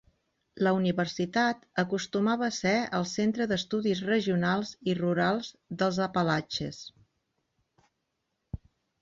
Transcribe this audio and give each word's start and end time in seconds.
La 0.67 0.71
universitat 0.75 1.59
acostumava 1.83 2.47
a 2.47 2.55
ser 2.59 2.73
el 3.01 3.05
Centre 3.11 3.47
d'Estudis 3.51 4.01
Regionals 4.09 4.73
i 4.93 4.97
Rurals 5.01 5.51
dels 5.83 6.01
Apalatxes. 6.09 6.83